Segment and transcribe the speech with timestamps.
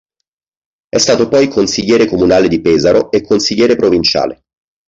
[0.89, 4.45] È stato poi consigliere comunale di Pesaro e consigliere provinciale.